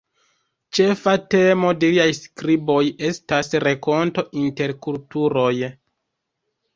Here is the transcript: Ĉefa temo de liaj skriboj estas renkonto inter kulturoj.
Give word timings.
Ĉefa 0.77 1.11
temo 1.33 1.73
de 1.83 1.89
liaj 1.91 2.07
skriboj 2.19 2.77
estas 3.09 3.51
renkonto 3.65 4.23
inter 4.45 4.73
kulturoj. 4.87 5.53